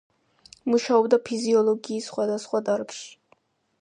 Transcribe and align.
მუშაობდა 0.73 1.19
ფიზიოლოგიის 1.29 2.09
სხვადასხვა 2.13 2.63
დარგში. 2.71 3.07